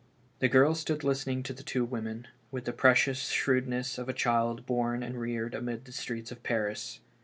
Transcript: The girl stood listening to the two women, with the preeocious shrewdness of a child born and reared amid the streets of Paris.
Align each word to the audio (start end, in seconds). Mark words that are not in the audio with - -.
The 0.39 0.49
girl 0.49 0.73
stood 0.73 1.03
listening 1.03 1.43
to 1.43 1.53
the 1.53 1.61
two 1.61 1.85
women, 1.85 2.25
with 2.49 2.65
the 2.65 2.73
preeocious 2.73 3.29
shrewdness 3.31 3.99
of 3.99 4.09
a 4.09 4.13
child 4.13 4.65
born 4.65 5.03
and 5.03 5.19
reared 5.21 5.53
amid 5.53 5.85
the 5.85 5.91
streets 5.91 6.31
of 6.31 6.41
Paris. 6.41 7.01